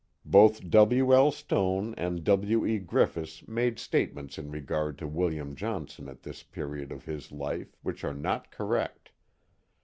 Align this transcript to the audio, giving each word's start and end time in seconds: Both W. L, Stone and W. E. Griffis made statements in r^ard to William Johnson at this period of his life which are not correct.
Both 0.25 0.67
W. 0.67 1.13
L, 1.13 1.29
Stone 1.31 1.93
and 1.93 2.23
W. 2.23 2.65
E. 2.65 2.79
Griffis 2.79 3.47
made 3.47 3.77
statements 3.77 4.39
in 4.39 4.51
r^ard 4.51 4.97
to 4.97 5.05
William 5.05 5.53
Johnson 5.55 6.09
at 6.09 6.23
this 6.23 6.41
period 6.41 6.91
of 6.91 7.05
his 7.05 7.31
life 7.31 7.77
which 7.83 8.03
are 8.03 8.15
not 8.15 8.49
correct. 8.49 9.11